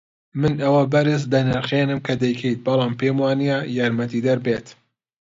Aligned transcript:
من 0.41 0.53
ئەوە 0.63 0.83
بەرز 0.93 1.21
دەنرخێنم 1.33 1.99
کە 2.07 2.13
دەیکەیت، 2.21 2.59
بەڵام 2.65 2.93
پێم 2.99 3.17
وانییە 3.23 3.57
یارمەتیدەر 3.77 4.39
بێت. 4.45 4.67